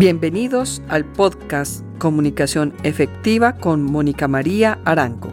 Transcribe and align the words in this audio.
Bienvenidos 0.00 0.80
al 0.88 1.04
podcast 1.04 1.84
Comunicación 1.98 2.74
Efectiva 2.84 3.58
con 3.58 3.82
Mónica 3.82 4.28
María 4.28 4.80
Arango. 4.86 5.30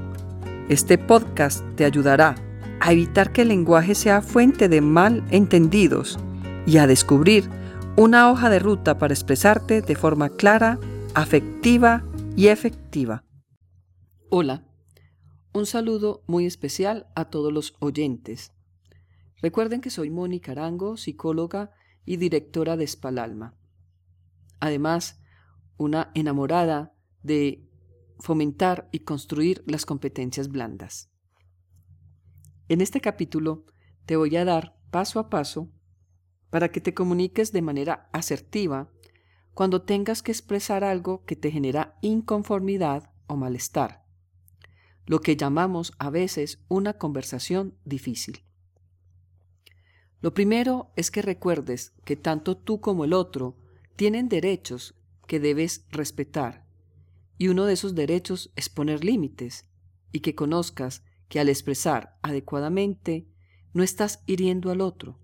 Este 0.68 0.98
podcast 0.98 1.64
te 1.78 1.86
ayudará 1.86 2.36
a 2.82 2.92
evitar 2.92 3.32
que 3.32 3.44
el 3.44 3.48
lenguaje 3.48 3.96
sea 3.96 4.22
fuente 4.22 4.68
de 4.68 4.82
mal 4.82 5.24
entendidos 5.32 6.20
y 6.66 6.80
a 6.80 6.86
descubrir 6.86 7.50
una 7.96 8.30
hoja 8.30 8.50
de 8.50 8.60
ruta 8.60 8.98
para 8.98 9.14
expresarte 9.14 9.82
de 9.82 9.96
forma 9.96 10.28
clara, 10.32 10.78
afectiva 11.14 12.04
y 12.36 12.48
efectiva. 12.48 13.24
Hola, 14.30 14.68
un 15.54 15.66
saludo 15.66 16.24
muy 16.28 16.46
especial 16.46 17.08
a 17.16 17.30
todos 17.30 17.54
los 17.54 17.74
oyentes. 17.80 18.52
Recuerden 19.42 19.80
que 19.80 19.92
soy 19.92 20.10
Mónica 20.10 20.52
Arango, 20.52 20.98
psicóloga 20.98 21.72
y 22.04 22.18
directora 22.18 22.76
de 22.76 22.84
Espalalma. 22.84 23.54
Además, 24.60 25.22
una 25.78 26.12
enamorada 26.16 26.94
de 27.24 27.68
fomentar 28.20 28.90
y 28.92 29.00
construir 29.00 29.64
las 29.68 29.86
competencias 29.86 30.50
blandas. 30.50 31.12
En 32.68 32.82
este 32.82 33.00
capítulo 33.00 33.66
te 34.06 34.16
voy 34.16 34.36
a 34.36 34.46
dar 34.46 34.78
paso 34.92 35.20
a 35.20 35.30
paso 35.30 35.70
para 36.50 36.72
que 36.72 36.82
te 36.82 36.94
comuniques 36.94 37.52
de 37.52 37.62
manera 37.62 38.10
asertiva 38.14 38.92
cuando 39.54 39.82
tengas 39.82 40.22
que 40.22 40.32
expresar 40.32 40.84
algo 40.84 41.26
que 41.26 41.36
te 41.36 41.52
genera 41.52 41.98
inconformidad 42.02 43.12
o 43.28 43.36
malestar, 43.36 44.06
lo 45.06 45.20
que 45.20 45.36
llamamos 45.36 45.94
a 46.00 46.10
veces 46.10 46.64
una 46.68 46.94
conversación 46.94 47.78
difícil. 47.86 48.44
Lo 50.22 50.34
primero 50.34 50.92
es 50.96 51.12
que 51.12 51.22
recuerdes 51.22 51.94
que 52.06 52.16
tanto 52.16 52.58
tú 52.58 52.82
como 52.82 53.06
el 53.06 53.14
otro 53.14 53.56
tienen 53.98 54.30
derechos 54.30 54.96
que 55.26 55.40
debes 55.40 55.86
respetar, 55.90 56.68
y 57.40 57.50
uno 57.50 57.66
de 57.66 57.74
esos 57.74 57.96
derechos 57.96 58.52
es 58.56 58.70
poner 58.70 59.04
límites, 59.04 59.68
y 60.12 60.20
que 60.20 60.36
conozcas 60.36 61.04
que 61.28 61.40
al 61.40 61.50
expresar 61.50 62.18
adecuadamente 62.22 63.28
no 63.74 63.82
estás 63.82 64.24
hiriendo 64.28 64.72
al 64.72 64.82
otro, 64.82 65.20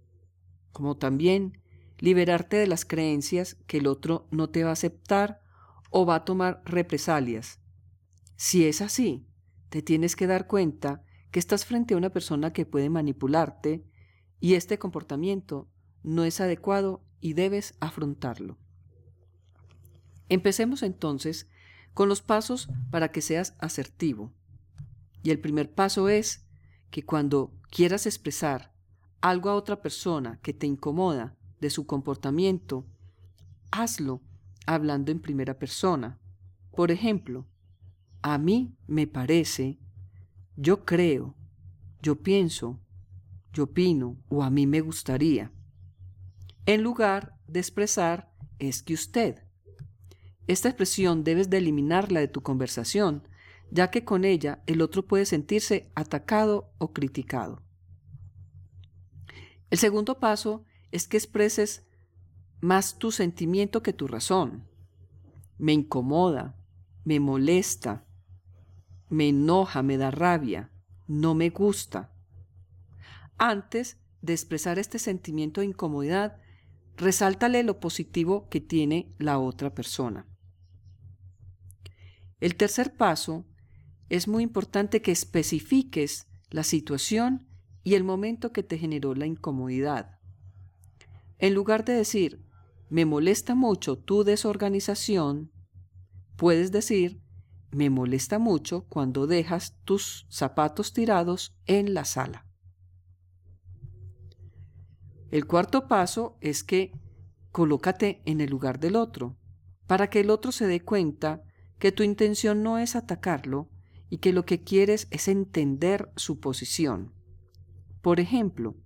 como 0.71 0.97
también 0.97 1.61
liberarte 1.99 2.57
de 2.57 2.65
las 2.65 2.83
creencias 2.83 3.55
que 3.67 3.77
el 3.77 3.85
otro 3.85 4.27
no 4.31 4.49
te 4.49 4.63
va 4.63 4.71
a 4.71 4.73
aceptar 4.73 5.41
o 5.91 6.07
va 6.07 6.15
a 6.15 6.25
tomar 6.25 6.63
represalias. 6.65 7.59
Si 8.37 8.65
es 8.65 8.81
así, 8.81 9.27
te 9.69 9.83
tienes 9.83 10.15
que 10.15 10.25
dar 10.25 10.47
cuenta 10.47 11.03
que 11.29 11.39
estás 11.39 11.65
frente 11.65 11.93
a 11.93 11.97
una 11.97 12.09
persona 12.09 12.53
que 12.53 12.65
puede 12.65 12.89
manipularte 12.89 13.85
y 14.39 14.55
este 14.55 14.79
comportamiento 14.79 15.69
no 16.01 16.25
es 16.25 16.41
adecuado 16.41 17.05
y 17.21 17.33
debes 17.33 17.75
afrontarlo. 17.79 18.57
Empecemos 20.29 20.83
entonces 20.83 21.49
con 21.93 22.09
los 22.09 22.21
pasos 22.21 22.69
para 22.91 23.11
que 23.11 23.21
seas 23.21 23.55
asertivo. 23.59 24.33
Y 25.21 25.31
el 25.31 25.39
primer 25.39 25.73
paso 25.73 26.09
es 26.09 26.45
que 26.89 27.03
cuando 27.03 27.53
quieras 27.69 28.05
expresar 28.05 28.73
algo 29.21 29.49
a 29.49 29.55
otra 29.55 29.81
persona 29.81 30.39
que 30.41 30.53
te 30.53 30.67
incomoda 30.67 31.35
de 31.59 31.69
su 31.69 31.85
comportamiento, 31.85 32.85
hazlo 33.71 34.21
hablando 34.65 35.11
en 35.11 35.21
primera 35.21 35.57
persona. 35.57 36.19
Por 36.75 36.91
ejemplo, 36.91 37.47
a 38.21 38.37
mí 38.37 38.75
me 38.87 39.07
parece, 39.07 39.79
yo 40.55 40.85
creo, 40.85 41.35
yo 42.01 42.21
pienso, 42.21 42.79
yo 43.53 43.65
opino 43.65 44.17
o 44.29 44.43
a 44.43 44.49
mí 44.49 44.67
me 44.67 44.81
gustaría. 44.81 45.51
En 46.65 46.81
lugar 46.81 47.37
de 47.47 47.59
expresar 47.59 48.31
es 48.59 48.83
que 48.83 48.93
usted. 48.93 49.43
Esta 50.47 50.69
expresión 50.69 51.23
debes 51.23 51.49
de 51.49 51.57
eliminarla 51.57 52.19
de 52.19 52.27
tu 52.27 52.41
conversación, 52.41 53.27
ya 53.71 53.89
que 53.91 54.03
con 54.03 54.25
ella 54.25 54.61
el 54.67 54.81
otro 54.81 55.07
puede 55.07 55.25
sentirse 55.25 55.91
atacado 55.95 56.71
o 56.77 56.91
criticado. 56.91 57.63
El 59.69 59.77
segundo 59.77 60.19
paso 60.19 60.65
es 60.91 61.07
que 61.07 61.17
expreses 61.17 61.87
más 62.61 62.97
tu 62.99 63.11
sentimiento 63.11 63.81
que 63.81 63.93
tu 63.93 64.07
razón. 64.07 64.67
Me 65.57 65.73
incomoda, 65.73 66.55
me 67.05 67.19
molesta, 67.19 68.05
me 69.09 69.29
enoja, 69.29 69.81
me 69.81 69.97
da 69.97 70.11
rabia, 70.11 70.71
no 71.07 71.33
me 71.35 71.49
gusta. 71.49 72.13
Antes 73.37 73.97
de 74.21 74.33
expresar 74.33 74.77
este 74.77 74.99
sentimiento 74.99 75.61
de 75.61 75.67
incomodidad, 75.67 76.37
resáltale 76.95 77.63
lo 77.63 77.79
positivo 77.79 78.47
que 78.49 78.61
tiene 78.61 79.13
la 79.17 79.39
otra 79.39 79.73
persona. 79.73 80.27
El 82.43 82.57
tercer 82.57 82.93
paso 82.97 83.45
es 84.09 84.27
muy 84.27 84.43
importante 84.43 85.01
que 85.01 85.13
especifiques 85.13 86.27
la 86.49 86.63
situación 86.63 87.47
y 87.85 87.93
el 87.93 88.03
momento 88.03 88.51
que 88.51 88.63
te 88.63 88.77
generó 88.77 89.15
la 89.15 89.25
incomodidad. 89.25 90.19
En 91.37 91.53
lugar 91.53 91.85
de 91.85 91.93
decir, 91.93 92.43
me 92.89 93.05
molesta 93.05 93.55
mucho 93.55 93.97
tu 93.97 94.25
desorganización, 94.25 95.53
puedes 96.35 96.73
decir, 96.73 97.21
me 97.71 97.89
molesta 97.89 98.39
mucho 98.39 98.87
cuando 98.89 99.25
dejas 99.25 99.77
tus 99.85 100.27
zapatos 100.29 100.91
tirados 100.91 101.55
en 101.65 101.93
la 101.93 102.03
sala. 102.03 102.45
El 105.31 105.47
cuarto 105.47 105.87
paso 105.87 106.35
es 106.41 106.65
que 106.65 106.91
colócate 107.53 108.21
en 108.25 108.41
el 108.41 108.49
lugar 108.49 108.81
del 108.81 108.97
otro, 108.97 109.37
para 109.87 110.09
que 110.09 110.19
el 110.19 110.29
otro 110.29 110.51
se 110.51 110.67
dé 110.67 110.81
cuenta 110.81 111.41
que 111.83 111.91
tu 111.91 112.03
intención 112.03 112.63
no 112.63 112.77
es 112.77 112.95
atacarlo 112.95 113.67
y 114.09 114.19
que 114.19 114.31
lo 114.31 114.45
que 114.45 114.63
quieres 114.63 115.09
es 115.11 115.27
entender 115.27 116.13
su 116.15 116.39
posición. 116.39 117.11
Por 118.01 118.21
ejemplo, 118.21 118.77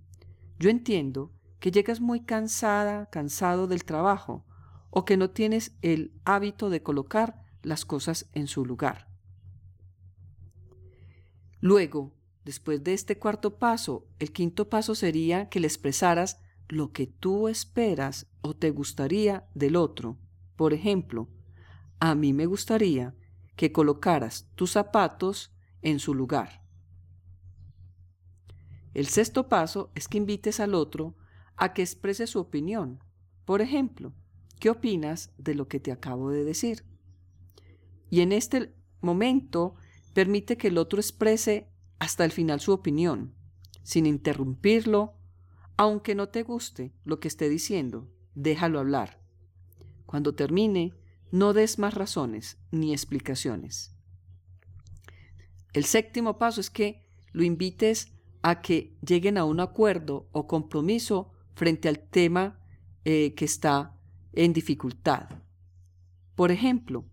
yo 0.58 0.72
entiendo 0.72 1.32
que 1.60 1.70
llegas 1.70 2.02
muy 2.02 2.22
cansada, 2.22 3.08
cansado 3.12 3.68
del 3.68 3.84
trabajo, 3.84 4.48
o 4.90 5.06
que 5.06 5.16
no 5.16 5.30
tienes 5.30 5.78
el 5.84 6.12
hábito 6.26 6.72
de 6.72 6.82
colocar 6.82 7.46
las 7.62 7.86
cosas 7.86 8.32
en 8.34 8.48
su 8.48 8.66
lugar. 8.66 9.08
Luego, 11.60 12.16
después 12.46 12.84
de 12.84 12.96
este 12.96 13.20
cuarto 13.20 13.60
paso, 13.60 14.08
el 14.18 14.32
quinto 14.32 14.70
paso 14.70 14.96
sería 14.96 15.50
que 15.50 15.60
le 15.60 15.68
expresaras 15.68 16.40
lo 16.68 16.92
que 16.92 17.06
tú 17.06 17.48
esperas 17.48 18.26
o 18.42 18.56
te 18.56 18.72
gustaría 18.72 19.48
del 19.54 19.76
otro. 19.76 20.18
Por 20.56 20.74
ejemplo, 20.74 21.30
a 22.00 22.16
mí 22.16 22.34
me 22.34 22.46
gustaría 22.46 23.16
que 23.56 23.72
colocaras 23.72 24.48
tus 24.56 24.72
zapatos 24.72 25.52
en 25.82 26.00
su 26.00 26.14
lugar. 26.14 26.64
El 28.94 29.08
sexto 29.08 29.48
paso 29.48 29.92
es 29.96 30.08
que 30.08 30.18
invites 30.18 30.60
al 30.60 30.74
otro 30.74 31.16
a 31.56 31.74
que 31.74 31.82
exprese 31.82 32.28
su 32.28 32.40
opinión. 32.40 33.04
Por 33.46 33.62
ejemplo, 33.62 34.14
¿qué 34.60 34.70
opinas 34.70 35.32
de 35.38 35.56
lo 35.56 35.68
que 35.68 35.80
te 35.80 35.92
acabo 35.92 36.30
de 36.30 36.44
decir? 36.44 36.84
Y 38.10 38.22
en 38.22 38.32
este 38.32 38.74
momento 39.02 39.76
permite 40.14 40.58
que 40.58 40.70
el 40.70 40.78
otro 40.78 41.00
exprese 41.00 41.70
hasta 42.00 42.26
el 42.26 42.32
final 42.32 42.60
su 42.60 42.72
opinión, 42.74 43.34
sin 43.84 44.06
interrumpirlo, 44.06 45.16
aunque 45.78 46.16
no 46.16 46.30
te 46.30 46.44
guste 46.44 46.94
lo 47.04 47.20
que 47.20 47.28
esté 47.28 47.50
diciendo, 47.50 48.10
déjalo 48.34 48.80
hablar. 48.80 49.22
Cuando 50.06 50.34
termine, 50.34 50.94
no 51.32 51.54
des 51.54 51.80
más 51.80 51.94
razones 51.94 52.58
ni 52.72 52.94
explicaciones. 52.94 53.96
El 55.74 55.86
séptimo 55.86 56.38
paso 56.38 56.62
es 56.62 56.70
que 56.70 57.06
lo 57.34 57.44
invites 57.44 58.14
a 58.42 58.62
que 58.62 58.98
lleguen 59.06 59.38
a 59.38 59.46
un 59.46 59.60
acuerdo 59.60 60.30
o 60.32 60.48
compromiso 60.48 61.32
frente 61.56 61.90
al 61.90 62.00
tema 62.00 62.60
eh, 63.04 63.34
que 63.36 63.46
está 63.46 63.96
en 64.34 64.54
dificultad. 64.54 65.30
Por 66.36 66.52
ejemplo, 66.52 67.06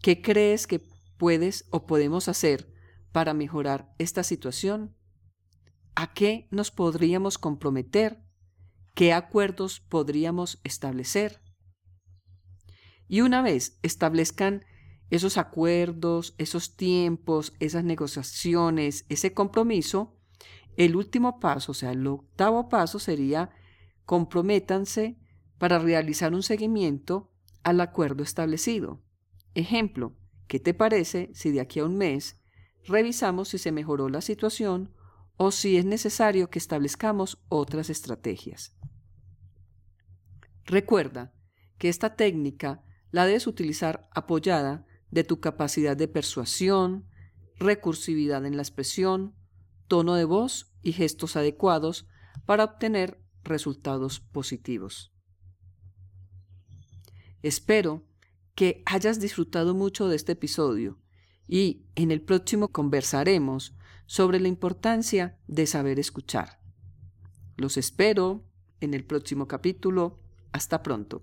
¿qué 0.00 0.22
crees 0.22 0.66
que 0.66 0.86
puedes 1.16 1.66
o 1.70 1.86
podemos 1.86 2.28
hacer 2.28 2.72
para 3.12 3.34
mejorar 3.34 3.94
esta 3.98 4.22
situación? 4.22 4.96
¿A 5.94 6.12
qué 6.12 6.48
nos 6.50 6.70
podríamos 6.70 7.36
comprometer? 7.38 8.22
¿Qué 8.94 9.12
acuerdos 9.12 9.80
podríamos 9.80 10.60
establecer? 10.64 11.40
Y 13.10 13.22
una 13.22 13.42
vez 13.42 13.76
establezcan 13.82 14.64
esos 15.10 15.36
acuerdos, 15.36 16.36
esos 16.38 16.76
tiempos, 16.76 17.54
esas 17.58 17.82
negociaciones, 17.82 19.04
ese 19.08 19.34
compromiso, 19.34 20.16
el 20.76 20.94
último 20.94 21.40
paso, 21.40 21.72
o 21.72 21.74
sea, 21.74 21.90
el 21.90 22.06
octavo 22.06 22.68
paso 22.68 23.00
sería 23.00 23.50
comprométanse 24.04 25.18
para 25.58 25.80
realizar 25.80 26.32
un 26.34 26.44
seguimiento 26.44 27.32
al 27.64 27.80
acuerdo 27.80 28.22
establecido. 28.22 29.02
Ejemplo, 29.54 30.16
¿qué 30.46 30.60
te 30.60 30.72
parece 30.72 31.30
si 31.34 31.50
de 31.50 31.60
aquí 31.60 31.80
a 31.80 31.86
un 31.86 31.98
mes 31.98 32.40
revisamos 32.84 33.48
si 33.48 33.58
se 33.58 33.72
mejoró 33.72 34.08
la 34.08 34.20
situación 34.20 34.94
o 35.36 35.50
si 35.50 35.78
es 35.78 35.84
necesario 35.84 36.48
que 36.48 36.60
establezcamos 36.60 37.42
otras 37.48 37.90
estrategias? 37.90 38.76
Recuerda 40.64 41.34
que 41.76 41.88
esta 41.88 42.14
técnica 42.14 42.84
la 43.10 43.26
debes 43.26 43.46
utilizar 43.46 44.08
apoyada 44.12 44.86
de 45.10 45.24
tu 45.24 45.40
capacidad 45.40 45.96
de 45.96 46.08
persuasión, 46.08 47.06
recursividad 47.56 48.46
en 48.46 48.56
la 48.56 48.62
expresión, 48.62 49.34
tono 49.88 50.14
de 50.14 50.24
voz 50.24 50.72
y 50.82 50.92
gestos 50.92 51.36
adecuados 51.36 52.06
para 52.46 52.64
obtener 52.64 53.20
resultados 53.42 54.20
positivos. 54.20 55.12
Espero 57.42 58.06
que 58.54 58.82
hayas 58.86 59.20
disfrutado 59.20 59.74
mucho 59.74 60.08
de 60.08 60.16
este 60.16 60.32
episodio 60.32 61.00
y 61.48 61.86
en 61.94 62.10
el 62.10 62.22
próximo 62.22 62.68
conversaremos 62.68 63.74
sobre 64.06 64.40
la 64.40 64.48
importancia 64.48 65.38
de 65.46 65.66
saber 65.66 65.98
escuchar. 65.98 66.60
Los 67.56 67.76
espero 67.76 68.44
en 68.80 68.94
el 68.94 69.04
próximo 69.04 69.46
capítulo. 69.46 70.20
Hasta 70.52 70.82
pronto. 70.82 71.22